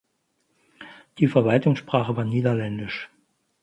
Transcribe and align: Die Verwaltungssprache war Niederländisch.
Die 1.19 1.27
Verwaltungssprache 1.27 2.15
war 2.17 2.25
Niederländisch. 2.25 3.11